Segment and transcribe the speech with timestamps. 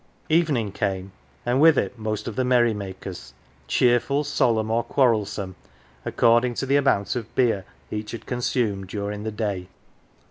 [0.29, 1.11] Evening came,
[1.45, 3.35] and with it most of the merry makers,
[3.67, 5.55] cheerful, solemn, or quarrelsome,
[6.05, 9.67] according to the amount of beer each had consumed during the day.